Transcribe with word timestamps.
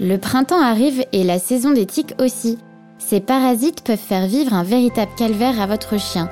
Le 0.00 0.16
printemps 0.16 0.60
arrive 0.60 1.04
et 1.12 1.22
la 1.22 1.38
saison 1.38 1.70
des 1.70 1.86
tiques 1.86 2.16
aussi. 2.20 2.58
Ces 2.98 3.20
parasites 3.20 3.82
peuvent 3.84 3.96
faire 3.96 4.26
vivre 4.26 4.52
un 4.52 4.64
véritable 4.64 5.12
calvaire 5.16 5.60
à 5.60 5.68
votre 5.68 6.00
chien. 6.00 6.28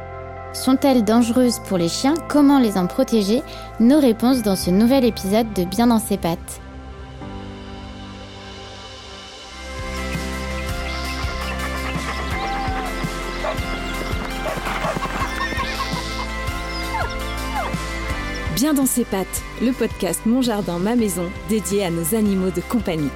Sont-elles 0.53 1.05
dangereuses 1.05 1.61
pour 1.69 1.79
les 1.79 1.89
chiens? 1.89 2.15
Comment 2.29 2.59
les 2.59 2.77
en 2.77 2.89
protéger? 2.89 3.41
Nos 3.79 4.01
réponses 4.01 4.43
dans 4.43 4.57
ce 4.57 4.71
nouvel 4.71 5.05
épisode 5.05 5.53
de 5.55 5.63
Bien 5.63 5.87
dans 5.87 6.01
ses 6.01 6.17
pattes. 6.17 6.61
Bien 18.57 18.75
dans 18.75 18.87
ses 18.87 19.05
pattes, 19.05 19.43
le 19.61 19.71
podcast 19.71 20.23
Mon 20.27 20.43
Jardin, 20.43 20.79
ma 20.79 20.97
maison, 20.97 21.31
dédié 21.49 21.85
à 21.85 21.91
nos 21.91 22.17
animaux 22.17 22.51
de 22.51 22.61
compagnie. 22.61 23.11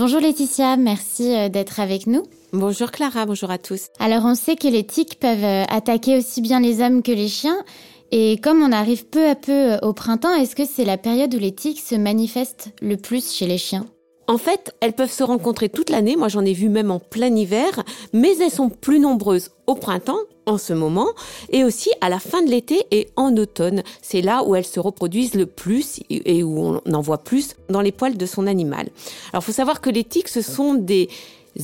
Bonjour 0.00 0.20
Laetitia, 0.20 0.78
merci 0.78 1.36
euh, 1.36 1.50
d'être 1.50 1.78
avec 1.78 2.06
nous. 2.06 2.22
Bonjour 2.54 2.90
Clara, 2.90 3.26
bonjour 3.26 3.50
à 3.50 3.58
tous. 3.58 3.88
Alors 3.98 4.24
on 4.24 4.34
sait 4.34 4.56
que 4.56 4.66
les 4.66 4.82
tiques 4.82 5.20
peuvent 5.20 5.44
euh, 5.44 5.64
attaquer 5.68 6.16
aussi 6.16 6.40
bien 6.40 6.58
les 6.58 6.80
hommes 6.80 7.02
que 7.02 7.12
les 7.12 7.28
chiens. 7.28 7.62
Et 8.10 8.38
comme 8.38 8.62
on 8.62 8.72
arrive 8.72 9.04
peu 9.04 9.28
à 9.28 9.34
peu 9.34 9.72
euh, 9.72 9.78
au 9.82 9.92
printemps, 9.92 10.34
est-ce 10.34 10.56
que 10.56 10.64
c'est 10.64 10.86
la 10.86 10.96
période 10.96 11.34
où 11.34 11.38
les 11.38 11.54
tiques 11.54 11.80
se 11.80 11.96
manifestent 11.96 12.70
le 12.80 12.96
plus 12.96 13.30
chez 13.30 13.46
les 13.46 13.58
chiens? 13.58 13.84
En 14.30 14.38
fait, 14.38 14.76
elles 14.80 14.92
peuvent 14.92 15.10
se 15.10 15.24
rencontrer 15.24 15.68
toute 15.68 15.90
l'année. 15.90 16.14
Moi, 16.14 16.28
j'en 16.28 16.44
ai 16.44 16.52
vu 16.52 16.68
même 16.68 16.92
en 16.92 17.00
plein 17.00 17.34
hiver, 17.34 17.82
mais 18.12 18.36
elles 18.38 18.52
sont 18.52 18.68
plus 18.68 19.00
nombreuses 19.00 19.50
au 19.66 19.74
printemps, 19.74 20.20
en 20.46 20.56
ce 20.56 20.72
moment, 20.72 21.08
et 21.50 21.64
aussi 21.64 21.90
à 22.00 22.08
la 22.08 22.20
fin 22.20 22.40
de 22.40 22.48
l'été 22.48 22.86
et 22.92 23.08
en 23.16 23.36
automne. 23.36 23.82
C'est 24.02 24.22
là 24.22 24.44
où 24.44 24.54
elles 24.54 24.64
se 24.64 24.78
reproduisent 24.78 25.34
le 25.34 25.46
plus 25.46 25.98
et 26.10 26.44
où 26.44 26.80
on 26.86 26.94
en 26.94 27.00
voit 27.00 27.24
plus 27.24 27.56
dans 27.70 27.80
les 27.80 27.90
poils 27.90 28.16
de 28.16 28.26
son 28.26 28.46
animal. 28.46 28.90
Alors, 29.32 29.42
il 29.42 29.46
faut 29.46 29.52
savoir 29.52 29.80
que 29.80 29.90
les 29.90 30.04
tiques, 30.04 30.28
ce 30.28 30.42
sont 30.42 30.74
des 30.74 31.08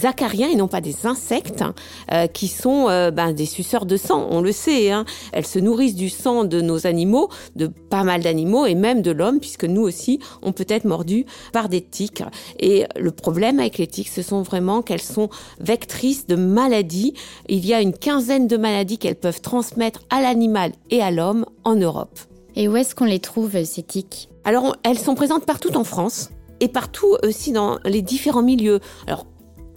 acariens 0.05 0.49
et 0.49 0.57
non 0.57 0.69
pas 0.69 0.81
des 0.81 1.07
insectes 1.07 1.65
euh, 2.13 2.27
qui 2.27 2.49
sont 2.49 2.89
euh, 2.89 3.11
ben, 3.11 3.33
des 3.33 3.47
suceurs 3.47 3.87
de 3.87 3.97
sang, 3.97 4.27
on 4.31 4.41
le 4.41 4.53
sait. 4.53 4.91
Hein. 4.91 5.05
Elles 5.33 5.47
se 5.47 5.59
nourrissent 5.59 5.95
du 5.95 6.09
sang 6.09 6.45
de 6.45 6.61
nos 6.61 6.87
animaux, 6.87 7.29
de 7.55 7.67
pas 7.67 8.05
mal 8.05 8.23
d'animaux 8.23 8.67
et 8.67 8.75
même 8.75 9.03
de 9.03 9.11
l'homme, 9.11 9.41
puisque 9.41 9.65
nous 9.65 9.83
aussi, 9.83 10.19
on 10.43 10.53
peut 10.53 10.67
être 10.69 10.85
mordus 10.85 11.27
par 11.53 11.69
des 11.69 11.81
tiques. 11.81 12.23
Et 12.59 12.85
le 12.97 13.11
problème 13.11 13.61
avec 13.61 13.79
les 13.79 13.87
tiques, 13.87 14.09
ce 14.09 14.23
sont 14.23 14.43
vraiment 14.43 14.83
qu'elles 14.83 15.03
sont 15.03 15.29
vectrices 15.61 16.27
de 16.27 16.37
maladies. 16.37 17.15
Il 17.49 17.65
y 17.67 17.75
a 17.75 17.81
une 17.81 17.93
quinzaine 17.93 18.47
de 18.47 18.57
maladies 18.57 18.99
qu'elles 18.99 19.17
peuvent 19.17 19.41
transmettre 19.41 20.01
à 20.11 20.21
l'animal 20.21 20.73
et 20.91 21.03
à 21.03 21.11
l'homme 21.11 21.47
en 21.65 21.77
Europe. 21.77 22.19
Et 22.55 22.69
où 22.69 22.77
est-ce 22.77 22.95
qu'on 22.95 23.05
les 23.05 23.21
trouve, 23.21 23.63
ces 23.65 23.83
tiques? 23.83 24.29
Alors, 24.45 24.77
elles 24.83 24.99
sont 24.99 25.15
présentes 25.15 25.45
partout 25.45 25.77
en 25.77 25.85
France 25.85 26.31
et 26.61 26.69
partout 26.69 27.17
aussi 27.23 27.53
dans 27.53 27.79
les 27.85 28.01
différents 28.01 28.43
milieux. 28.43 28.81
Alors, 29.07 29.27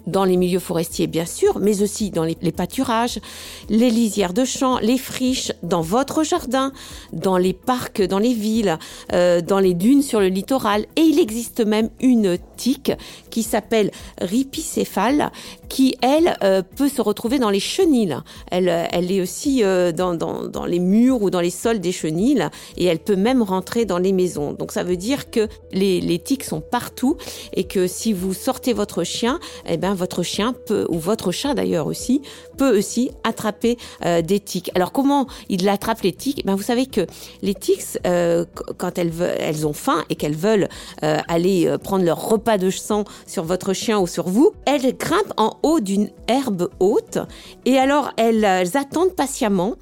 dans 0.06 0.24
les 0.24 0.36
milieux 0.36 0.58
forestiers 0.58 1.06
bien 1.06 1.26
sûr, 1.26 1.58
mais 1.58 1.82
aussi 1.82 2.10
dans 2.10 2.24
les, 2.24 2.52
pâturages, 2.52 3.20
les 3.68 3.90
lisières 3.90 4.32
de 4.32 4.44
champs, 4.44 4.78
les 4.78 4.98
friches, 4.98 5.52
dans 5.62 5.82
votre 5.82 6.22
jardin, 6.22 6.72
dans 7.12 7.36
les 7.36 7.52
parcs, 7.52 8.02
dans 8.02 8.18
les 8.18 8.34
villes, 8.34 8.78
euh, 9.12 9.40
dans 9.40 9.58
les 9.58 9.74
dunes 9.74 10.02
sur 10.02 10.20
le 10.20 10.28
littoral. 10.28 10.86
Et 10.96 11.02
il 11.02 11.18
existe 11.18 11.64
même 11.64 11.90
une 12.00 12.38
tique 12.56 12.92
qui 13.30 13.42
s'appelle 13.42 13.90
ripicéphale, 14.20 15.30
qui 15.70 15.96
elle 16.02 16.36
euh, 16.42 16.62
peut 16.76 16.90
se 16.90 17.00
retrouver 17.00 17.38
dans 17.38 17.48
les 17.48 17.60
chenilles. 17.60 18.18
Elle, 18.50 18.68
elle 18.68 19.10
est 19.10 19.22
aussi 19.22 19.64
euh, 19.64 19.92
dans, 19.92 20.14
dans, 20.14 20.46
dans 20.46 20.66
les 20.66 20.80
murs 20.80 21.22
ou 21.22 21.30
dans 21.30 21.40
les 21.40 21.50
sols 21.50 21.78
des 21.78 21.92
chenilles 21.92 22.46
et 22.76 22.84
elle 22.84 22.98
peut 22.98 23.16
même 23.16 23.40
rentrer 23.40 23.86
dans 23.86 23.98
les 23.98 24.12
maisons. 24.12 24.52
Donc 24.52 24.72
ça 24.72 24.82
veut 24.82 24.96
dire 24.96 25.30
que 25.30 25.48
les, 25.72 26.00
les 26.00 26.18
tiques 26.18 26.44
sont 26.44 26.60
partout 26.60 27.16
et 27.54 27.64
que 27.64 27.86
si 27.86 28.12
vous 28.12 28.34
sortez 28.34 28.72
votre 28.72 29.04
chien, 29.04 29.38
eh 29.66 29.76
ben 29.76 29.94
votre 29.94 30.22
chien 30.22 30.52
peut, 30.66 30.86
ou 30.90 30.98
votre 30.98 31.30
chat 31.30 31.54
d'ailleurs 31.54 31.86
aussi, 31.86 32.20
peut 32.58 32.76
aussi 32.76 33.12
attraper 33.24 33.78
euh, 34.04 34.22
des 34.22 34.40
tiques. 34.40 34.70
Alors 34.74 34.92
comment 34.92 35.26
il 35.48 35.68
attrape 35.68 36.02
les 36.02 36.12
tiques? 36.12 36.44
Ben, 36.44 36.56
Vous 36.56 36.62
savez 36.62 36.86
que 36.86 37.06
les 37.42 37.54
tiques, 37.54 37.84
euh, 38.06 38.44
quand 38.76 38.98
elles, 38.98 39.12
elles 39.38 39.66
ont 39.66 39.72
faim 39.72 40.04
et 40.10 40.16
qu'elles 40.16 40.36
veulent 40.36 40.68
euh, 41.04 41.18
aller 41.28 41.72
prendre 41.84 42.04
leur 42.04 42.28
repas 42.28 42.58
de 42.58 42.70
sang 42.70 43.04
sur 43.26 43.44
votre 43.44 43.72
chien 43.72 44.00
ou 44.00 44.08
sur 44.08 44.28
vous, 44.28 44.52
elles 44.66 44.96
grimpent 44.96 45.32
en 45.36 45.59
d'une 45.80 46.10
herbe 46.28 46.68
haute 46.80 47.18
et 47.64 47.78
alors 47.78 48.12
elles 48.16 48.44
attendent 48.76 49.14
patiemment 49.14 49.76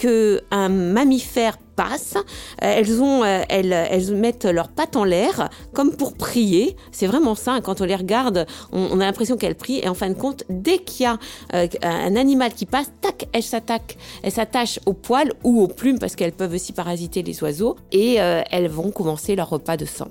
qu'un 0.00 0.68
mammifère 0.70 1.58
passe. 1.76 2.14
Euh, 2.16 2.20
elles, 2.60 3.02
ont, 3.02 3.22
euh, 3.22 3.42
elles, 3.50 3.72
elles 3.72 4.14
mettent 4.16 4.46
leurs 4.46 4.68
pattes 4.68 4.96
en 4.96 5.04
l'air 5.04 5.50
comme 5.74 5.94
pour 5.94 6.14
prier. 6.14 6.76
C'est 6.90 7.06
vraiment 7.06 7.34
ça. 7.34 7.52
Hein. 7.52 7.60
Quand 7.60 7.82
on 7.82 7.84
les 7.84 7.96
regarde, 7.96 8.46
on, 8.72 8.98
a 9.00 9.04
l'impression 9.04 9.36
qu'elles 9.36 9.56
prient. 9.56 9.80
Et 9.82 9.88
en 9.88 9.94
fin 9.94 10.08
de 10.08 10.14
compte, 10.14 10.44
dès 10.48 10.78
qu'il 10.78 11.04
y 11.04 11.06
a 11.06 11.18
euh, 11.54 11.66
un 11.82 12.16
animal 12.16 12.54
qui 12.54 12.64
passe, 12.64 12.90
tac, 13.02 13.28
elles 13.32 13.42
s'attaquent. 13.42 13.98
Elles 14.22 14.32
s'attachent 14.32 14.80
aux 14.86 14.94
poils 14.94 15.32
ou 15.44 15.62
aux 15.62 15.68
plumes 15.68 15.98
parce 15.98 16.16
qu'elles 16.16 16.32
peuvent 16.32 16.54
aussi 16.54 16.72
parasiter 16.72 17.22
les 17.22 17.42
oiseaux. 17.42 17.76
Et 17.92 18.14
elles 18.14 18.68
vont 18.68 18.90
commencer 18.90 19.36
leur 19.36 19.50
repas 19.50 19.76
de 19.76 19.84
sang. 19.84 20.08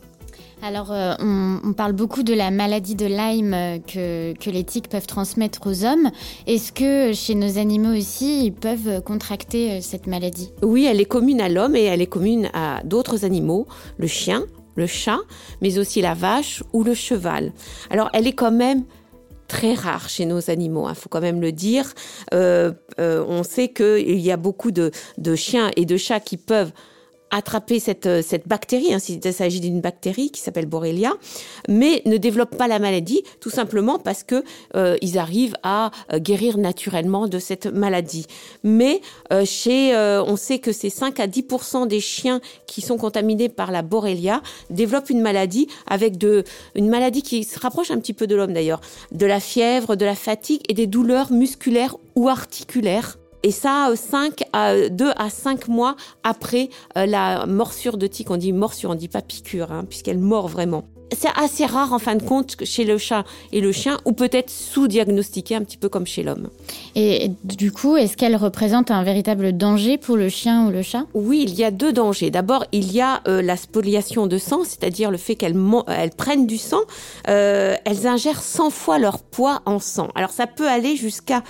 Alors, 0.62 0.92
euh, 0.92 1.14
on, 1.20 1.72
parle 1.72 1.94
beaucoup 1.94 2.22
de 2.22 2.34
la 2.34 2.52
maladie 2.52 2.96
de 2.96 3.06
Lyme 3.06 3.54
euh, 3.54 3.78
que, 3.80 4.50
les 4.50 4.64
tiques 4.66 4.90
peuvent 4.90 5.08
transmettre 5.08 5.62
aux 5.66 5.86
hommes. 5.86 6.12
Est-ce 6.48 6.74
que 6.74 7.14
chez 7.14 7.34
nos 7.34 7.58
animaux 7.58 7.98
aussi, 7.98 8.46
ils 8.46 8.54
peuvent 8.54 9.02
contracter 9.02 9.72
euh, 9.72 9.82
cette 9.82 10.06
maladie? 10.06 10.52
Oui, 10.62 10.86
elle 10.86 11.00
est 11.00 11.06
commune 11.06 11.40
à 11.40 11.48
l'homme 11.48 11.78
et 11.78 11.84
elle 11.84 12.02
est 12.02 12.08
commune 12.08 12.50
à 12.54 12.82
d'autres 12.84 13.24
animaux, 13.24 13.68
le 13.98 14.08
chien, 14.08 14.44
le 14.76 14.86
chat, 14.86 15.20
mais 15.62 15.78
aussi 15.80 16.02
la 16.02 16.14
vache 16.14 16.62
ou 16.74 16.84
le 16.84 16.94
cheval. 16.94 17.54
Alors, 17.90 18.10
elle 18.14 18.28
est 18.28 18.34
quand 18.34 18.52
même 18.52 18.84
très 19.48 19.74
rare 19.74 20.10
chez 20.10 20.26
nos 20.26 20.52
animaux, 20.52 20.88
il 20.88 20.92
hein, 20.92 20.94
faut 20.94 21.10
quand 21.10 21.22
même 21.22 21.40
le 21.40 21.54
dire. 21.54 21.94
on 22.32 23.44
sait 23.44 23.70
qu'il 23.70 24.20
y 24.20 24.32
a 24.32 24.38
beaucoup 24.38 24.72
de 24.72 24.92
chiens 25.36 25.72
et 25.78 25.86
de 25.86 25.98
chats 25.98 26.20
qui 26.20 26.38
peuvent 26.38 26.72
attraper 27.32 27.80
cette, 27.80 28.06
euh, 28.06 28.22
cette 28.26 28.48
bactérie, 28.48 28.94
hein, 28.94 29.00
s'il 29.00 29.22
s'agit 29.34 29.60
d'une 29.60 29.82
bactérie 29.82 30.32
qui 30.32 30.42
s'appelle 30.42 30.66
Borrelia, 30.66 31.14
mais 31.68 32.02
ne 32.06 32.18
développent 32.18 32.56
pas 32.56 32.68
la 32.68 32.80
maladie, 32.80 33.24
tout 33.40 33.50
simplement 33.50 34.00
parce 34.00 34.24
que 34.24 34.44
euh, 34.76 34.98
ils 35.02 35.18
arrivent 35.18 35.56
à 35.64 35.92
euh, 36.14 36.20
guérir 36.20 36.58
naturellement 36.58 37.28
de 37.28 37.40
cette 37.40 37.68
maladie. 37.68 38.26
Mais 38.64 39.02
chez, 39.46 39.96
on 39.96 40.36
sait 40.36 40.60
que 40.60 40.72
c'est 40.72 40.90
5 40.90 41.20
à 41.20 41.28
10% 41.28 41.88
des 41.88 42.00
chiens 42.00 42.42
qui 42.66 42.82
sont 42.82 42.98
contaminés 42.98 43.50
par 43.50 43.72
la 43.72 43.82
Borrelia 43.82 44.42
développent 44.70 45.10
une 45.10 45.22
maladie 45.22 45.68
avec 45.88 46.18
de, 46.18 46.44
une 46.76 46.90
maladie 46.90 47.22
qui 47.22 47.44
se 47.44 47.60
rapproche 47.60 47.92
un 47.92 48.00
petit 48.00 48.14
peu 48.14 48.28
de 48.28 48.36
l'homme 48.36 48.54
d'ailleurs, 48.54 48.82
de 49.12 49.26
la 49.26 49.40
fièvre, 49.40 49.96
de 49.96 50.06
la 50.06 50.16
fatigue 50.16 50.62
et 50.68 50.74
des 50.74 50.88
douleurs 50.88 51.32
musculaires 51.32 51.96
ou 52.16 52.28
articulaires 52.30 53.18
et 53.44 53.52
ça, 53.52 53.92
5 53.96 54.44
à 54.54 54.90
2 54.90 55.12
à 55.16 55.30
5 55.30 55.68
mois 55.68 55.96
après 56.24 56.70
euh, 56.98 57.06
la 57.06 57.46
morsure 57.46 57.98
de 57.98 58.08
tique. 58.08 58.32
On 58.32 58.38
dit 58.38 58.54
morsure, 58.54 58.90
on 58.90 58.96
dit 58.96 59.08
pas 59.08 59.22
piqûre, 59.22 59.72
hein, 59.72 59.86
puisqu'elle 59.88 60.20
mord 60.20 60.48
vraiment. 60.48 60.84
C'est 61.12 61.30
assez 61.36 61.66
rare 61.66 61.92
en 61.92 61.98
fin 62.00 62.16
de 62.16 62.24
compte 62.24 62.56
chez 62.64 62.84
le 62.84 62.98
chat 62.98 63.24
et 63.52 63.62
le 63.62 63.72
chien, 63.72 63.98
ou 64.06 64.12
peut-être 64.12 64.52
sous-diagnostiqué 64.52 65.56
un 65.56 65.64
petit 65.64 65.78
peu 65.78 65.90
comme 65.90 66.06
chez 66.06 66.22
l'homme. 66.22 66.50
Et 66.96 67.32
du 67.44 67.72
coup, 67.72 67.98
est-ce 67.98 68.16
qu'elle 68.16 68.36
représente 68.36 68.92
un 68.92 69.04
véritable 69.04 69.58
danger 69.58 69.98
pour 69.98 70.18
le 70.18 70.30
chien 70.30 70.68
ou 70.68 70.72
le 70.72 70.84
chat? 70.84 71.06
Oui, 71.16 71.46
il 71.48 71.56
y 71.56 71.64
a 71.64 71.72
deux 71.72 71.92
dangers. 71.92 72.30
D'abord, 72.30 72.64
il 72.72 72.92
y 72.92 73.02
a 73.02 73.22
euh, 73.28 73.42
la 73.42 73.58
spoliation 73.58 74.28
de 74.28 74.38
sang, 74.38 74.64
c'est-à-dire 74.64 75.10
le 75.10 75.18
fait 75.18 75.36
qu'elles 75.36 75.58
elles 75.88 76.12
prennent 76.12 76.46
du 76.46 76.58
sang. 76.58 76.82
Euh, 77.28 77.76
elles 77.86 78.06
ingèrent 78.06 78.42
100 78.42 78.70
fois 78.70 79.00
leur 79.00 79.20
poids 79.20 79.62
en 79.66 79.80
sang. 79.80 80.10
Alors 80.14 80.32
ça 80.32 80.46
peut 80.46 80.68
aller 80.68 80.96
jusqu'à 80.96 81.44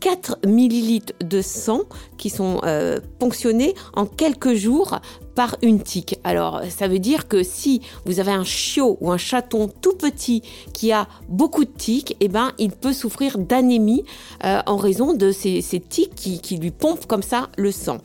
4 0.00 0.46
millilitres 0.46 1.12
de 1.24 1.42
sang 1.42 1.82
qui 2.16 2.30
sont 2.30 2.60
euh, 2.64 3.00
ponctionnés 3.18 3.74
en 3.94 4.06
quelques 4.06 4.54
jours 4.54 5.00
par 5.34 5.56
une 5.62 5.80
tique. 5.80 6.18
Alors, 6.24 6.62
ça 6.68 6.88
veut 6.88 6.98
dire 6.98 7.28
que 7.28 7.42
si 7.44 7.80
vous 8.04 8.18
avez 8.18 8.32
un 8.32 8.44
chiot 8.44 8.98
ou 9.00 9.12
un 9.12 9.18
chaton 9.18 9.70
tout 9.80 9.94
petit 9.94 10.42
qui 10.72 10.90
a 10.92 11.06
beaucoup 11.28 11.64
de 11.64 11.70
tiques, 11.70 12.16
eh 12.20 12.28
ben, 12.28 12.52
il 12.58 12.72
peut 12.72 12.92
souffrir 12.92 13.38
d'anémie 13.38 14.04
euh, 14.44 14.60
en 14.66 14.76
raison 14.76 15.14
de 15.14 15.30
ces, 15.30 15.60
ces 15.60 15.80
tiques 15.80 16.14
qui, 16.14 16.40
qui, 16.40 16.58
lui 16.58 16.72
pompent 16.72 17.06
comme 17.06 17.22
ça 17.22 17.50
le 17.56 17.70
sang. 17.70 17.98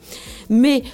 Mais 0.48 0.84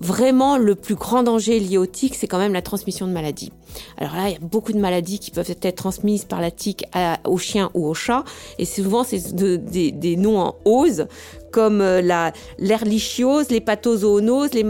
vraiment, 0.00 0.58
le 0.58 0.74
plus 0.74 0.94
grand 0.94 1.22
danger 1.22 1.58
lié 1.58 1.78
aux 1.78 1.86
tiques, 1.86 2.14
c'est 2.14 2.26
quand 2.26 2.38
même 2.38 2.52
la 2.52 2.62
transmission 2.62 3.06
de 3.06 3.12
maladies. 3.12 3.52
Alors 3.96 4.14
là, 4.14 4.28
il 4.28 4.32
y 4.32 4.36
a 4.36 4.40
beaucoup 4.40 4.72
de 4.72 4.78
maladies 4.78 5.18
qui 5.18 5.30
peuvent 5.30 5.54
être 5.62 5.76
transmises 5.76 6.24
par 6.24 6.40
la 6.40 6.50
tique 6.50 6.84
au 7.24 7.38
chien 7.38 7.70
ou 7.74 7.86
au 7.86 7.94
chat, 7.94 8.24
et 8.58 8.64
souvent 8.64 9.04
c'est 9.04 9.34
des, 9.34 10.16
noms 10.16 10.38
en 10.38 10.56
ose, 10.64 11.06
comme 11.52 11.80
euh, 11.80 12.00
la 12.02 12.32
l'erlichiose, 12.58 13.50
l'hépatozoonose, 13.50 14.52
les, 14.52 14.64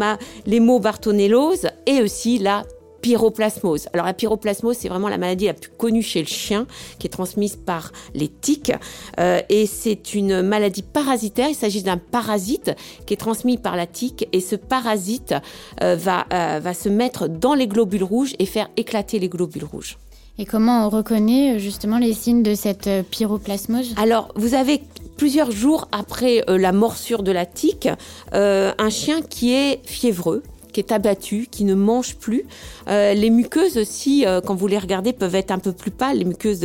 les 0.47 0.61
mots 0.61 0.81
bartonellose, 0.81 1.69
et 1.87 2.03
aussi 2.03 2.39
la 2.39 2.65
pyroplasmose. 3.07 3.89
Alors 3.93 4.05
la 4.05 4.15
pyroplasmose, 4.15 4.79
c'est 4.79 4.89
vraiment 4.89 5.09
la 5.09 5.17
maladie 5.17 5.47
la 5.47 5.55
plus 5.55 5.71
connue 5.71 6.03
chez 6.03 6.21
le 6.21 6.27
chien, 6.27 6.67
qui 6.99 7.07
est 7.07 7.11
transmise 7.11 7.55
par 7.55 7.93
les 8.15 8.27
tiques. 8.27 8.73
Euh, 9.21 9.41
et 9.49 9.67
c'est 9.67 10.15
une 10.15 10.43
maladie 10.43 10.83
parasitaire. 10.83 11.49
Il 11.49 11.55
s'agit 11.55 11.85
d'un 11.85 11.99
parasite 11.99 12.73
qui 13.07 13.15
est 13.15 13.17
transmis 13.17 13.59
par 13.59 13.77
la 13.77 13.87
tique. 13.87 14.29
Et 14.33 14.41
ce 14.41 14.57
parasite 14.57 15.37
euh, 15.83 15.95
va, 15.95 16.27
euh, 16.33 16.59
va 16.61 16.75
se 16.75 16.89
mettre 16.89 17.29
dans 17.29 17.55
les 17.55 17.69
globules 17.69 18.03
rouges 18.03 18.35
et 18.41 18.47
faire 18.47 18.69
éclater 18.77 19.21
les 19.21 19.29
globules 19.29 19.65
rouges. 19.65 19.99
Et 20.39 20.45
comment 20.45 20.85
on 20.85 20.91
reconnaît 20.91 21.61
justement 21.61 21.99
les 21.99 22.13
signes 22.13 22.43
de 22.43 22.57
cette 22.57 22.91
pyroplasmose? 23.11 23.95
Alors, 23.97 24.33
vous 24.35 24.55
avez 24.55 24.83
plusieurs 25.17 25.53
jours 25.53 25.89
après 25.93 26.45
la 26.47 26.73
morsure 26.73 27.23
de 27.23 27.33
la 27.33 27.47
tique, 27.47 27.89
un 28.33 28.91
chien 28.91 29.23
qui 29.23 29.55
est 29.55 29.81
fiévreux, 29.87 30.43
qui 30.77 30.81
est 30.81 30.93
abattu, 30.93 31.49
qui 31.51 31.65
ne 31.65 31.75
mange 31.75 32.17
plus. 32.17 32.45
Euh, 32.89 33.15
les 33.15 33.31
muqueuses 33.31 33.79
aussi, 33.79 34.27
euh, 34.27 34.43
quand 34.43 34.55
vous 34.55 34.67
les 34.67 34.77
regardez, 34.77 35.15
peuvent 35.15 35.35
être 35.35 35.51
un 35.51 35.59
peu 35.59 35.73
plus 35.73 35.91
pâles, 35.91 36.19
les 36.19 36.27
muqueuses 36.27 36.65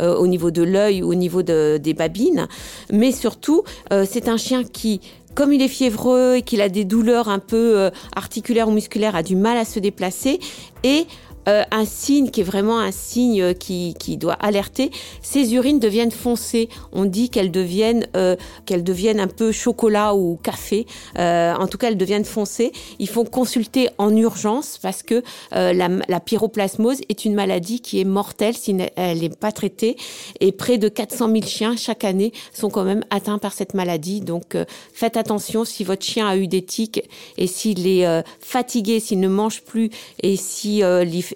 euh, 0.00 0.16
au 0.16 0.26
niveau 0.26 0.50
de 0.50 0.64
l'œil 0.64 1.04
au 1.04 1.14
niveau 1.14 1.44
de, 1.44 1.78
des 1.80 1.94
babines. 1.94 2.48
Mais 2.90 3.12
surtout, 3.12 3.62
c'est 4.04 4.28
un 4.28 4.36
chien 4.36 4.64
qui 4.64 5.00
comme 5.34 5.52
il 5.52 5.62
est 5.62 5.68
fiévreux 5.68 6.36
et 6.36 6.42
qu'il 6.42 6.60
a 6.60 6.68
des 6.68 6.84
douleurs 6.84 7.28
un 7.28 7.38
peu 7.38 7.90
articulaires 8.14 8.68
ou 8.68 8.72
musculaires, 8.72 9.16
a 9.16 9.22
du 9.22 9.34
mal 9.34 9.56
à 9.56 9.64
se 9.64 9.78
déplacer 9.78 10.40
et 10.84 11.06
euh, 11.48 11.62
un 11.70 11.84
signe 11.84 12.30
qui 12.30 12.40
est 12.40 12.44
vraiment 12.44 12.78
un 12.78 12.92
signe 12.92 13.54
qui, 13.54 13.94
qui, 13.98 14.16
doit 14.16 14.34
alerter, 14.34 14.90
ces 15.22 15.54
urines 15.54 15.80
deviennent 15.80 16.12
foncées. 16.12 16.68
On 16.92 17.04
dit 17.04 17.30
qu'elles 17.30 17.50
deviennent, 17.50 18.06
euh, 18.16 18.36
qu'elles 18.64 18.84
deviennent 18.84 19.20
un 19.20 19.26
peu 19.26 19.50
chocolat 19.50 20.14
ou 20.14 20.38
café. 20.42 20.86
Euh, 21.18 21.54
en 21.54 21.66
tout 21.66 21.78
cas, 21.78 21.88
elles 21.88 21.96
deviennent 21.96 22.24
foncées. 22.24 22.72
Il 22.98 23.08
faut 23.08 23.24
consulter 23.24 23.88
en 23.98 24.14
urgence 24.16 24.78
parce 24.80 25.02
que 25.02 25.22
la, 25.50 25.72
la, 25.72 26.20
pyroplasmose 26.20 27.00
est 27.08 27.24
une 27.24 27.34
maladie 27.34 27.80
qui 27.80 28.00
est 28.00 28.04
mortelle 28.04 28.56
si 28.56 28.76
elle 28.96 29.18
n'est 29.18 29.28
pas 29.28 29.52
traitée. 29.52 29.96
Et 30.40 30.52
près 30.52 30.78
de 30.78 30.88
400 30.88 31.28
000 31.28 31.42
chiens 31.42 31.76
chaque 31.76 32.04
année 32.04 32.32
sont 32.52 32.70
quand 32.70 32.84
même 32.84 33.04
atteints 33.10 33.38
par 33.38 33.52
cette 33.52 33.74
maladie. 33.74 34.20
Donc, 34.20 34.56
faites 34.92 35.16
attention 35.16 35.64
si 35.64 35.84
votre 35.84 36.04
chien 36.04 36.28
a 36.28 36.36
eu 36.36 36.46
des 36.46 36.62
tiques 36.62 37.02
et 37.36 37.46
s'il 37.46 37.86
est 37.86 38.06
fatigué, 38.40 39.00
s'il 39.00 39.20
ne 39.20 39.28
mange 39.28 39.62
plus 39.62 39.90
et 40.22 40.36
si 40.36 40.82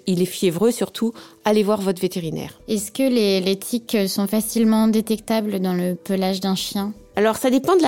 il 0.05 0.21
est 0.21 0.25
fiévreux 0.25 0.71
surtout, 0.71 1.13
allez 1.45 1.63
voir 1.63 1.81
votre 1.81 2.01
vétérinaire. 2.01 2.59
Est-ce 2.67 2.91
que 2.91 3.03
les, 3.03 3.41
les 3.41 3.57
tiques 3.57 3.97
sont 4.07 4.27
facilement 4.27 4.87
détectables 4.87 5.59
dans 5.59 5.73
le 5.73 5.95
pelage 5.95 6.39
d'un 6.39 6.55
chien? 6.55 6.93
Alors 7.17 7.35
ça 7.35 7.49
dépend 7.49 7.75
de 7.75 7.81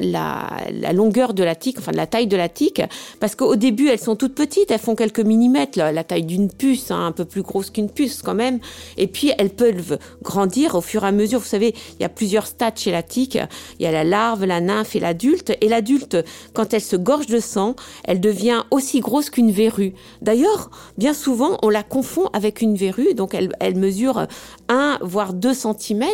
la, 0.00 0.92
longueur 0.92 1.32
de 1.32 1.44
la 1.44 1.54
tique, 1.54 1.78
enfin 1.78 1.92
de 1.92 1.96
la 1.96 2.08
taille 2.08 2.26
de 2.26 2.36
la 2.36 2.48
tique, 2.48 2.82
parce 3.20 3.36
qu'au 3.36 3.54
début 3.54 3.88
elles 3.88 4.00
sont 4.00 4.16
toutes 4.16 4.34
petites, 4.34 4.72
elles 4.72 4.80
font 4.80 4.96
quelques 4.96 5.20
millimètres, 5.20 5.78
la, 5.78 6.02
taille 6.02 6.24
d'une 6.24 6.50
puce, 6.50 6.90
hein, 6.90 7.06
un 7.06 7.12
peu 7.12 7.24
plus 7.24 7.42
grosse 7.42 7.70
qu'une 7.70 7.88
puce 7.88 8.22
quand 8.22 8.34
même, 8.34 8.58
et 8.96 9.06
puis 9.06 9.30
elles 9.38 9.50
peuvent 9.50 10.00
grandir 10.22 10.74
au 10.74 10.80
fur 10.80 11.04
et 11.04 11.06
à 11.06 11.12
mesure. 11.12 11.38
Vous 11.38 11.46
savez, 11.46 11.72
il 12.00 12.02
y 12.02 12.04
a 12.04 12.08
plusieurs 12.08 12.48
stades 12.48 12.76
chez 12.76 12.90
la 12.90 13.04
tique, 13.04 13.38
il 13.78 13.84
y 13.84 13.86
a 13.86 13.92
la 13.92 14.02
larve, 14.02 14.44
la 14.44 14.60
nymphe 14.60 14.96
et 14.96 15.00
l'adulte, 15.00 15.52
et 15.60 15.68
l'adulte, 15.68 16.16
quand 16.52 16.74
elle 16.74 16.80
se 16.80 16.96
gorge 16.96 17.26
de 17.26 17.38
sang, 17.38 17.76
elle 18.02 18.20
devient 18.20 18.64
aussi 18.72 18.98
grosse 18.98 19.30
qu'une 19.30 19.52
verrue. 19.52 19.94
D'ailleurs, 20.20 20.70
bien 20.98 21.14
souvent 21.14 21.58
on 21.62 21.68
la 21.68 21.84
confond 21.84 22.28
avec 22.32 22.60
une 22.60 22.74
verrue, 22.74 23.14
donc 23.14 23.34
elle, 23.34 23.52
elle 23.60 23.76
mesure 23.76 24.26
1 24.68 24.98
voire 25.00 25.32
2 25.32 25.54
cm, 25.54 26.04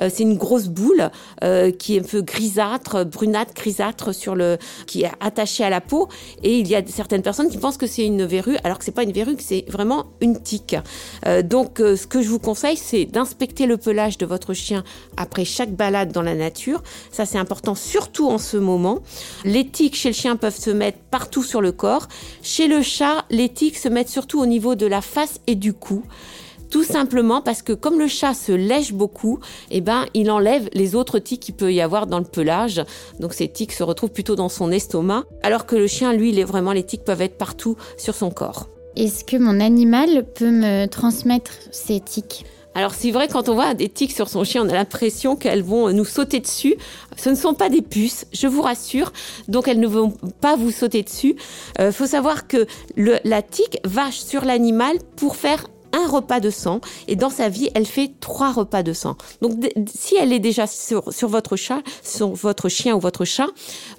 euh, 0.00 0.08
c'est 0.10 0.22
une 0.22 0.38
grosse 0.38 0.68
boule. 0.68 1.10
Euh, 1.42 1.72
qui 1.72 1.96
est 1.96 2.00
un 2.00 2.04
peu 2.04 2.22
grisâtre, 2.22 3.04
brunâtre, 3.04 3.52
grisâtre 3.54 4.14
sur 4.14 4.36
le, 4.36 4.58
qui 4.86 5.02
est 5.02 5.10
attaché 5.18 5.64
à 5.64 5.70
la 5.70 5.80
peau. 5.80 6.08
Et 6.44 6.58
il 6.58 6.68
y 6.68 6.76
a 6.76 6.82
certaines 6.86 7.22
personnes 7.22 7.48
qui 7.48 7.58
pensent 7.58 7.78
que 7.78 7.88
c'est 7.88 8.04
une 8.04 8.24
verrue, 8.24 8.56
alors 8.62 8.78
que 8.78 8.84
c'est 8.84 8.92
pas 8.92 9.02
une 9.02 9.12
verrue, 9.12 9.34
c'est 9.40 9.64
vraiment 9.68 10.06
une 10.20 10.40
tique. 10.40 10.76
Euh, 11.26 11.42
donc, 11.42 11.80
euh, 11.80 11.96
ce 11.96 12.06
que 12.06 12.22
je 12.22 12.28
vous 12.28 12.38
conseille, 12.38 12.76
c'est 12.76 13.06
d'inspecter 13.06 13.66
le 13.66 13.76
pelage 13.76 14.18
de 14.18 14.26
votre 14.26 14.54
chien 14.54 14.84
après 15.16 15.44
chaque 15.44 15.72
balade 15.72 16.12
dans 16.12 16.22
la 16.22 16.36
nature. 16.36 16.82
Ça, 17.10 17.26
c'est 17.26 17.38
important, 17.38 17.74
surtout 17.74 18.28
en 18.28 18.38
ce 18.38 18.56
moment. 18.56 19.00
Les 19.44 19.66
tiques 19.66 19.96
chez 19.96 20.10
le 20.10 20.14
chien 20.14 20.36
peuvent 20.36 20.56
se 20.56 20.70
mettre 20.70 20.98
partout 21.10 21.42
sur 21.42 21.60
le 21.60 21.72
corps. 21.72 22.06
Chez 22.42 22.68
le 22.68 22.82
chat, 22.82 23.24
les 23.30 23.48
tiques 23.48 23.78
se 23.78 23.88
mettent 23.88 24.10
surtout 24.10 24.40
au 24.40 24.46
niveau 24.46 24.76
de 24.76 24.86
la 24.86 25.00
face 25.00 25.40
et 25.48 25.56
du 25.56 25.72
cou. 25.72 26.04
Tout 26.72 26.84
simplement 26.84 27.42
parce 27.42 27.60
que 27.60 27.74
comme 27.74 27.98
le 27.98 28.06
chat 28.06 28.32
se 28.32 28.50
lèche 28.50 28.94
beaucoup, 28.94 29.40
eh 29.70 29.82
ben, 29.82 30.06
il 30.14 30.30
enlève 30.30 30.70
les 30.72 30.94
autres 30.94 31.18
tiques 31.18 31.40
qu'il 31.40 31.54
peut 31.54 31.70
y 31.70 31.82
avoir 31.82 32.06
dans 32.06 32.18
le 32.18 32.24
pelage. 32.24 32.82
Donc 33.20 33.34
ces 33.34 33.46
tiques 33.46 33.72
se 33.72 33.82
retrouvent 33.82 34.10
plutôt 34.10 34.36
dans 34.36 34.48
son 34.48 34.72
estomac. 34.72 35.24
Alors 35.42 35.66
que 35.66 35.76
le 35.76 35.86
chien, 35.86 36.14
lui, 36.14 36.30
il 36.30 36.38
est 36.38 36.44
vraiment, 36.44 36.72
les 36.72 36.82
tiques 36.82 37.04
peuvent 37.04 37.20
être 37.20 37.36
partout 37.36 37.76
sur 37.98 38.14
son 38.14 38.30
corps. 38.30 38.70
Est-ce 38.96 39.22
que 39.22 39.36
mon 39.36 39.60
animal 39.60 40.24
peut 40.34 40.50
me 40.50 40.86
transmettre 40.86 41.52
ces 41.72 42.00
tiques? 42.00 42.46
Alors 42.74 42.94
c'est 42.94 43.10
vrai, 43.10 43.28
quand 43.28 43.50
on 43.50 43.54
voit 43.54 43.74
des 43.74 43.90
tiques 43.90 44.12
sur 44.12 44.30
son 44.30 44.42
chien, 44.42 44.64
on 44.64 44.68
a 44.70 44.72
l'impression 44.72 45.36
qu'elles 45.36 45.62
vont 45.62 45.92
nous 45.92 46.06
sauter 46.06 46.40
dessus. 46.40 46.76
Ce 47.18 47.28
ne 47.28 47.34
sont 47.34 47.52
pas 47.52 47.68
des 47.68 47.82
puces, 47.82 48.24
je 48.32 48.46
vous 48.46 48.62
rassure, 48.62 49.12
donc 49.46 49.68
elles 49.68 49.80
ne 49.80 49.86
vont 49.86 50.14
pas 50.40 50.56
vous 50.56 50.70
sauter 50.70 51.02
dessus. 51.02 51.36
Il 51.78 51.82
euh, 51.82 51.92
faut 51.92 52.06
savoir 52.06 52.48
que 52.48 52.66
le, 52.96 53.18
la 53.24 53.42
tique 53.42 53.78
va 53.84 54.10
sur 54.10 54.46
l'animal 54.46 54.96
pour 55.16 55.36
faire 55.36 55.66
un 55.92 56.08
repas 56.08 56.40
de 56.40 56.50
sang 56.50 56.80
et 57.08 57.16
dans 57.16 57.30
sa 57.30 57.48
vie, 57.48 57.70
elle 57.74 57.86
fait 57.86 58.12
trois 58.20 58.52
repas 58.52 58.82
de 58.82 58.92
sang. 58.92 59.16
Donc 59.40 59.52
si 59.94 60.16
elle 60.16 60.32
est 60.32 60.38
déjà 60.38 60.66
sur, 60.66 61.12
sur 61.12 61.28
votre 61.28 61.56
chat, 61.56 61.82
sur 62.02 62.32
votre 62.32 62.68
chien 62.68 62.94
ou 62.94 63.00
votre 63.00 63.24
chat, 63.24 63.48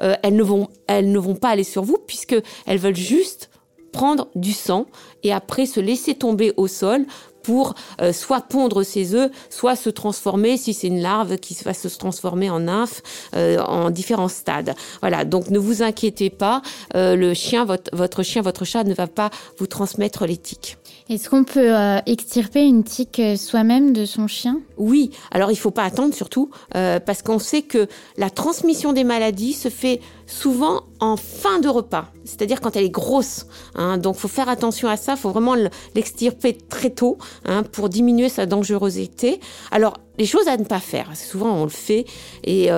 euh, 0.01 0.15
elles 0.23 0.35
ne 0.35 0.43
vont 0.43 0.67
elles 0.87 1.11
ne 1.11 1.19
vont 1.19 1.35
pas 1.35 1.49
aller 1.49 1.63
sur 1.63 1.83
vous 1.83 1.97
puisque 2.05 2.35
elles 2.65 2.77
veulent 2.77 2.95
juste 2.95 3.49
prendre 3.91 4.27
du 4.35 4.51
sang 4.51 4.87
et 5.21 5.31
après 5.31 5.65
se 5.65 5.79
laisser 5.79 6.15
tomber 6.15 6.51
au 6.57 6.67
sol 6.67 7.05
pour 7.43 7.75
euh, 8.01 8.13
soit 8.13 8.41
pondre 8.41 8.83
ses 8.83 9.13
œufs, 9.13 9.29
soit 9.49 9.75
se 9.75 9.89
transformer, 9.89 10.57
si 10.57 10.73
c'est 10.73 10.87
une 10.87 11.01
larve, 11.01 11.37
qui 11.37 11.55
va 11.63 11.73
se 11.73 11.87
transformer 11.87 12.49
en 12.49 12.61
nymphe 12.61 13.03
euh, 13.35 13.59
en 13.59 13.91
différents 13.91 14.29
stades. 14.29 14.73
Voilà, 15.01 15.25
donc 15.25 15.49
ne 15.49 15.59
vous 15.59 15.83
inquiétez 15.83 16.29
pas, 16.29 16.61
euh, 16.95 17.15
le 17.15 17.33
chien, 17.33 17.65
votre, 17.65 17.95
votre 17.95 18.23
chien, 18.23 18.41
votre 18.41 18.65
chat 18.65 18.83
ne 18.83 18.93
va 18.93 19.07
pas 19.07 19.29
vous 19.59 19.67
transmettre 19.67 20.25
les 20.25 20.37
tiques. 20.37 20.77
Est-ce 21.09 21.29
qu'on 21.29 21.43
peut 21.43 21.73
extirper 22.05 22.63
une 22.63 22.85
tique 22.85 23.21
soi-même 23.35 23.91
de 23.91 24.05
son 24.05 24.27
chien? 24.27 24.61
Oui, 24.77 25.11
alors 25.31 25.51
il 25.51 25.55
ne 25.55 25.59
faut 25.59 25.69
pas 25.69 25.83
attendre 25.83 26.13
surtout, 26.13 26.49
parce 26.71 27.21
qu'on 27.21 27.39
sait 27.39 27.61
que 27.61 27.89
la 28.17 28.29
transmission 28.29 28.93
des 28.93 29.03
maladies 29.03 29.51
se 29.51 29.67
fait 29.67 29.99
souvent 30.25 30.83
en 30.99 31.17
fin 31.17 31.59
de 31.59 31.67
repas, 31.67 32.07
c'est-à-dire 32.25 32.61
quand 32.61 32.75
elle 32.75 32.85
est 32.85 32.89
grosse. 32.89 33.45
Hein, 33.75 33.97
donc 33.97 34.15
faut 34.15 34.27
faire 34.27 34.49
attention 34.49 34.87
à 34.87 34.97
ça, 34.97 35.15
faut 35.15 35.29
vraiment 35.29 35.55
l'extirper 35.95 36.57
très 36.57 36.89
tôt 36.89 37.17
hein, 37.45 37.63
pour 37.63 37.89
diminuer 37.89 38.29
sa 38.29 38.45
dangerosité. 38.45 39.39
Alors 39.71 39.97
les 40.17 40.25
choses 40.25 40.47
à 40.47 40.57
ne 40.57 40.63
pas 40.63 40.79
faire, 40.79 41.15
souvent 41.15 41.55
on 41.55 41.63
le 41.63 41.69
fait, 41.69 42.05
et 42.43 42.69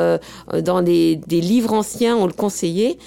dans 0.63 0.81
des, 0.81 1.18
des 1.18 1.42
livres 1.42 1.74
anciens 1.74 2.15
on 2.15 2.27
le 2.27 2.34
conseillait 2.34 2.98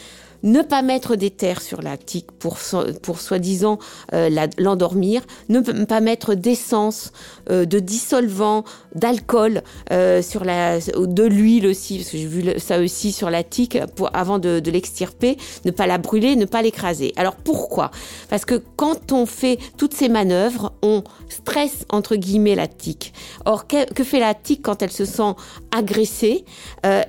ne 0.43 0.63
pas 0.63 0.83
mettre 0.83 1.17
des 1.17 1.31
terres 1.31 1.61
sur 1.61 1.83
la 1.83 1.97
tique 1.97 2.31
pour, 2.33 2.59
pour 3.03 3.21
soi-disant 3.21 3.79
euh, 4.15 4.47
l'endormir, 4.59 5.23
ne 5.49 5.61
pas 5.61 6.01
mettre 6.01 6.35
d'essence, 6.35 7.13
euh, 7.51 7.65
de 7.65 7.79
dissolvant, 7.79 8.65
d'alcool 8.95 9.63
euh, 9.93 10.23
sur 10.23 10.45
la, 10.45 10.79
de 10.79 11.25
l'huile 11.25 11.67
aussi, 11.67 11.99
parce 11.99 12.11
que 12.11 12.19
j'ai 12.19 12.27
vu 12.27 12.59
ça 12.59 12.81
aussi 12.81 13.13
sur 13.13 13.31
la 13.31 13.43
tique 13.43 13.79
avant 14.13 14.39
de, 14.39 14.63
l'extirper, 14.71 15.37
ne 15.65 15.71
pas 15.71 15.87
la 15.87 15.99
brûler, 15.99 16.37
ne 16.37 16.45
pas 16.45 16.63
l'écraser. 16.63 17.13
Alors 17.17 17.37
pourquoi? 17.37 17.91
Parce 18.29 18.45
que 18.45 18.63
quand 18.77 19.13
on 19.13 19.27
fait 19.27 19.59
toutes 19.77 19.95
ces 19.95 20.09
manœuvres, 20.09 20.73
on 20.83 21.03
stresse 21.29 21.85
entre 21.89 22.17
guillemets 22.17 22.55
la 22.55 22.69
tique. 22.69 23.13
Or 23.47 23.67
que, 23.67 23.91
que 23.93 24.05
fait 24.05 24.21
la 24.21 24.35
tique 24.35 24.63
quand 24.63 24.83
elle 24.83 24.93
se 24.93 25.05
sent 25.05 25.35
agressée? 25.71 26.45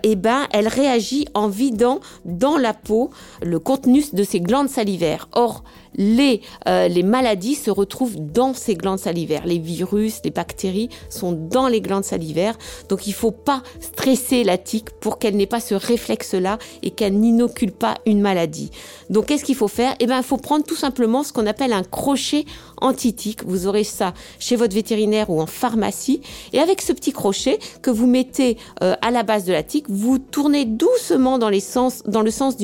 Eh 0.04 0.16
ben, 0.16 0.48
elle 0.52 0.68
réagit 0.68 1.28
en 1.34 1.48
vidant 1.48 2.00
dans 2.26 2.58
la 2.58 2.74
peau 2.74 3.12
le 3.42 3.60
contenu 3.60 4.04
de 4.14 4.24
ces 4.24 4.40
glandes 4.40 4.70
salivaires. 4.70 5.30
Or, 5.34 5.64
les, 5.96 6.42
euh, 6.68 6.88
les 6.88 7.04
maladies 7.04 7.56
se 7.56 7.72
retrouvent 7.72 8.16
dans 8.18 8.54
ces 8.54 8.76
glandes 8.76 9.00
salivaires. 9.00 9.46
Les 9.46 9.60
virus, 9.60 10.22
les 10.24 10.32
bactéries 10.32 10.90
sont 11.10 11.32
dans 11.32 11.68
les 11.68 11.82
glandes 11.82 12.04
salivaires. 12.04 12.58
Donc, 12.90 13.08
il 13.08 13.12
ne 13.12 13.16
faut 13.16 13.32
pas 13.32 13.64
stresser 13.80 14.44
la 14.44 14.58
tique 14.58 14.92
pour 14.92 15.20
qu'elle 15.20 15.36
n'ait 15.36 15.46
pas 15.46 15.60
ce 15.60 15.76
réflexe-là 15.76 16.58
et 16.84 16.92
qu'elle 16.92 17.20
n'inocule 17.20 17.72
pas 17.72 17.96
une 18.06 18.22
maladie. 18.22 18.72
Donc, 19.10 19.28
qu'est-ce 19.28 19.44
qu'il 19.44 19.56
faut 19.56 19.68
faire? 19.68 19.96
Eh 20.00 20.06
bien, 20.06 20.18
il 20.18 20.24
faut 20.24 20.38
prendre 20.38 20.66
tout 20.66 20.76
simplement 20.76 21.24
ce 21.24 21.34
qu'on 21.34 21.48
appelle 21.48 21.74
un 21.74 21.84
crochet 21.84 22.46
anti-tique. 22.78 23.44
Vous 23.46 23.68
aurez 23.68 23.84
ça 23.84 24.14
chez 24.40 24.56
votre 24.56 24.76
vétérinaire 24.76 25.30
ou 25.30 25.42
en 25.42 25.48
pharmacie. 25.48 26.22
Et 26.54 26.60
avec 26.60 26.82
ce 26.82 26.94
petit 26.94 27.12
crochet 27.12 27.60
que 27.82 27.90
vous 27.90 28.08
mettez 28.08 28.58
euh, 28.84 28.96
à 29.02 29.12
la 29.12 29.24
base 29.24 29.46
de 29.46 29.54
la 29.54 29.64
tique, 29.64 29.86
vous 29.90 30.20
tournez 30.20 30.66
doucement 30.66 31.38
dans, 31.38 31.50
les 31.50 31.60
sens, 31.60 32.04
dans 32.06 32.22
le 32.22 32.32
sens 32.32 32.58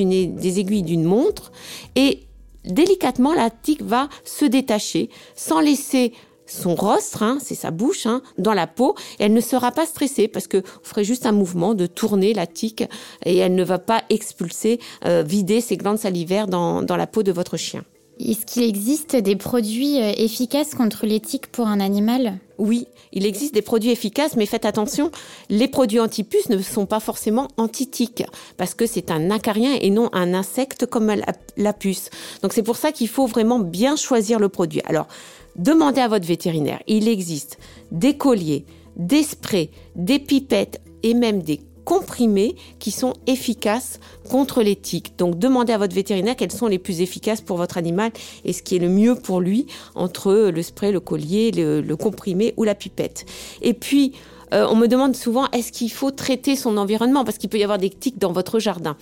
des 0.45 0.59
aiguilles 0.59 0.83
d'une 0.83 1.03
montre 1.03 1.51
et 1.95 2.19
délicatement, 2.63 3.33
la 3.33 3.49
tique 3.49 3.81
va 3.81 4.09
se 4.23 4.45
détacher 4.45 5.09
sans 5.35 5.59
laisser 5.59 6.13
son 6.45 6.75
rostre, 6.75 7.23
hein, 7.23 7.39
c'est 7.41 7.55
sa 7.55 7.71
bouche, 7.71 8.05
hein, 8.05 8.21
dans 8.37 8.53
la 8.53 8.67
peau, 8.67 8.93
elle 9.17 9.33
ne 9.33 9.41
sera 9.41 9.71
pas 9.71 9.87
stressée 9.87 10.27
parce 10.27 10.45
que 10.45 10.57
vous 10.57 10.83
ferez 10.83 11.03
juste 11.03 11.25
un 11.25 11.31
mouvement 11.31 11.73
de 11.73 11.87
tourner 11.87 12.35
la 12.35 12.45
tique 12.45 12.83
et 13.25 13.37
elle 13.37 13.55
ne 13.55 13.63
va 13.63 13.79
pas 13.79 14.03
expulser, 14.11 14.79
euh, 15.05 15.23
vider 15.25 15.59
ses 15.61 15.77
glandes 15.77 15.97
salivaires 15.97 16.47
dans, 16.47 16.83
dans 16.83 16.97
la 16.97 17.07
peau 17.07 17.23
de 17.23 17.31
votre 17.31 17.57
chien. 17.57 17.83
Est-ce 18.19 18.45
qu'il 18.45 18.61
existe 18.61 19.15
des 19.15 19.35
produits 19.35 19.99
euh, 19.99 20.11
efficaces 20.17 20.75
contre 20.75 21.07
les 21.07 21.19
tiques 21.19 21.47
pour 21.47 21.67
un 21.67 21.79
animal? 21.79 22.39
Oui, 22.57 22.87
il 23.11 23.25
existe 23.25 23.53
des 23.53 23.61
produits 23.61 23.91
efficaces, 23.91 24.35
mais 24.35 24.45
faites 24.45 24.65
attention, 24.65 25.11
les 25.49 25.67
produits 25.67 25.99
anti-puces 25.99 26.49
ne 26.49 26.57
sont 26.61 26.85
pas 26.85 26.99
forcément 26.99 27.47
anti-tiques, 27.57 28.23
parce 28.57 28.73
que 28.73 28.85
c'est 28.85 29.11
un 29.11 29.29
acarien 29.31 29.77
et 29.79 29.89
non 29.89 30.09
un 30.13 30.33
insecte 30.33 30.85
comme 30.85 31.13
la, 31.57 31.73
puce. 31.73 32.09
Donc 32.41 32.53
c'est 32.53 32.63
pour 32.63 32.77
ça 32.77 32.91
qu'il 32.91 33.07
faut 33.07 33.27
vraiment 33.27 33.59
bien 33.59 33.95
choisir 33.95 34.39
le 34.39 34.49
produit. 34.49 34.81
Alors, 34.85 35.07
demandez 35.55 36.01
à 36.01 36.07
votre 36.07 36.25
vétérinaire. 36.25 36.81
Il 36.87 37.07
existe 37.07 37.57
des 37.91 38.15
colliers, 38.15 38.65
des 38.95 39.23
sprays, 39.23 39.69
des 39.95 40.19
pipettes 40.19 40.81
et 41.03 41.13
même 41.13 41.41
des 41.41 41.61
comprimés 41.85 42.55
qui 42.79 42.91
sont 42.91 43.13
efficaces 43.27 43.99
contre 44.29 44.61
les 44.61 44.75
tiques. 44.75 45.17
Donc 45.17 45.39
demandez 45.39 45.71
à 45.71 45.77
votre 45.77 45.95
vétérinaire 45.95 46.35
quels 46.35 46.51
sont 46.51 46.67
les 46.67 46.79
plus 46.79 47.01
efficaces 47.01 47.41
pour 47.41 47.57
votre 47.57 47.77
animal 47.77 48.11
et 48.43 48.51
ce 48.51 48.61
qui 48.61 48.75
est 48.75 48.79
le 48.79 48.89
mieux 48.89 49.15
pour 49.15 49.39
lui 49.39 49.67
entre 49.93 50.49
le 50.53 50.61
spray, 50.61 50.91
le 50.91 50.99
collier, 50.99 51.51
le, 51.51 51.95
comprimé 51.95 52.53
ou 52.57 52.63
la 52.65 52.75
pipette. 52.75 53.25
Et 53.61 53.73
puis, 53.73 54.13
euh, 54.53 54.67
on 54.69 54.75
me 54.75 54.87
demande 54.87 55.15
souvent 55.15 55.49
est-ce 55.51 55.71
qu'il 55.71 55.91
faut 55.91 56.11
traiter 56.11 56.55
son 56.55 56.77
environnement? 56.77 57.23
Parce 57.23 57.37
qu'il 57.37 57.49
peut 57.49 57.57
y 57.57 57.63
avoir 57.63 57.77
des 57.77 57.89
tiques 57.89 58.17
dans 58.17 58.33
votre 58.33 58.59
jardin. 58.59 58.97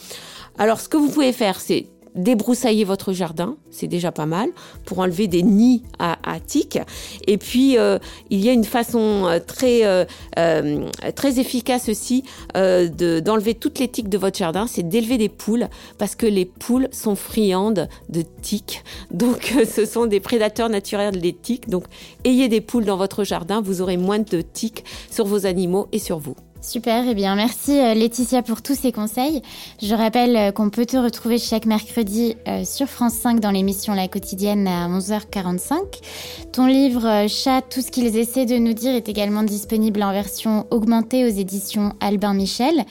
Alors 0.58 0.80
ce 0.80 0.88
que 0.88 0.98
vous 0.98 1.10
pouvez 1.10 1.34
faire, 1.34 1.60
c'est 1.60 1.88
débroussailler 2.16 2.84
votre 2.84 3.14
jardin, 3.14 3.56
c'est 3.72 3.88
déjà 3.88 4.12
pas 4.12 4.26
mal, 4.26 4.50
pour 4.86 5.00
enlever 5.00 5.28
des 5.28 5.44
nids 5.44 5.84
à, 6.00 6.18
tiques. 6.46 6.80
Et 7.28 7.38
puis, 7.38 7.78
euh, 7.78 7.98
il 8.30 8.40
y 8.40 8.50
a 8.50 8.52
une 8.52 8.64
façon 8.64 9.26
euh, 9.26 9.40
très, 9.40 9.82
euh, 9.86 10.06
très 11.16 11.40
efficace 11.40 11.90
aussi 11.90 12.24
d'enlever 12.54 13.56
toutes 13.56 13.80
les 13.80 13.88
tiques 13.88 14.10
de 14.10 14.18
votre 14.18 14.38
jardin, 14.38 14.68
c'est 14.68 14.84
d'élever 14.84 15.18
des 15.18 15.30
poules, 15.30 15.68
parce 15.98 16.16
que 16.16 16.26
les 16.26 16.46
poules 16.46 16.88
sont 16.92 17.16
friandes 17.16 17.88
de 18.10 18.24
tiques. 18.42 18.84
Donc, 19.12 19.54
ce 19.70 19.86
sont 19.86 20.06
des 20.06 20.20
prédateurs 20.20 20.70
naturels 20.70 21.20
des 21.20 21.34
tiques. 21.34 21.70
Donc, 21.70 21.86
ayez 22.24 22.48
des 22.48 22.62
poules 22.62 22.86
dans 22.86 22.98
votre 22.98 23.24
jardin, 23.24 23.62
vous 23.62 23.82
aurez 23.82 23.98
moins 23.98 24.20
de 24.20 24.42
tiques 24.42 24.84
sur 25.10 25.26
vos 25.26 25.46
animaux 25.46 25.88
et 25.92 26.00
sur 26.00 26.20
vous. 26.20 26.36
Super, 26.64 27.04
eh 27.10 27.14
bien 27.14 27.36
merci 27.36 27.78
euh, 27.78 27.94
Laetitia 27.94 28.42
pour 28.42 28.62
tous 28.62 28.74
ces 28.74 28.94
conseils. 28.94 29.42
Je 29.82 29.94
rappelle 29.94 30.38
euh, 30.38 30.52
qu'on 30.54 30.70
peut 30.70 30.86
te 30.86 30.96
retrouver 30.96 31.38
chaque 31.38 31.66
mercredi 31.66 32.38
euh, 32.48 32.64
sur 32.64 32.88
France 32.88 33.16
5 33.16 33.42
dans 33.42 33.52
l'émission 33.52 33.94
La 33.94 34.08
quotidienne 34.08 34.66
à 34.66 34.88
11h45. 34.88 35.82
Ton 36.54 36.66
livre 36.66 37.28
Chat, 37.28 37.64
tout 37.70 37.82
ce 37.82 37.92
qu'ils 37.92 38.16
essaient 38.16 38.46
de 38.46 38.56
nous 38.56 38.72
dire 38.72 38.96
est 38.96 39.10
également 39.10 39.44
disponible 39.44 40.02
en 40.02 40.14
version 40.14 40.66
augmentée 40.72 41.26
aux 41.26 41.36
éditions 41.36 41.92
Albin 42.00 42.34
Michel. 42.34 42.86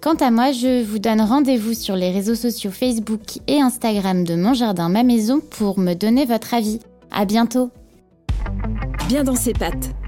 Quant 0.00 0.14
à 0.14 0.30
moi, 0.30 0.50
je 0.52 0.82
vous 0.82 0.98
donne 0.98 1.20
rendez-vous 1.20 1.74
sur 1.74 1.96
les 1.96 2.10
réseaux 2.10 2.34
sociaux 2.34 2.70
Facebook 2.70 3.40
et 3.46 3.60
Instagram 3.60 4.24
de 4.24 4.36
Mon 4.36 4.54
Jardin 4.54 4.88
Ma 4.88 5.02
Maison 5.02 5.42
pour 5.50 5.78
me 5.78 5.92
donner 5.92 6.24
votre 6.24 6.54
avis. 6.54 6.80
À 7.10 7.26
bientôt. 7.26 7.70
Bien 9.06 9.22
dans 9.22 9.36
ses 9.36 9.52
pattes 9.52 9.90